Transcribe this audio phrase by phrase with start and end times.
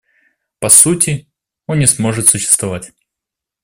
[0.57, 1.27] По сути,
[1.67, 2.91] он не сможет существовать.